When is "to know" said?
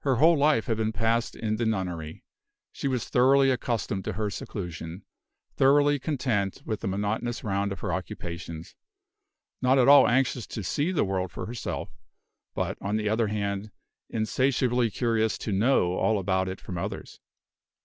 15.38-15.92